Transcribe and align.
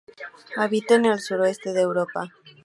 Habita 0.57 0.95
en 0.95 1.05
el 1.05 1.19
sureste 1.19 1.73
de 1.73 1.81
Europa. 1.81 2.33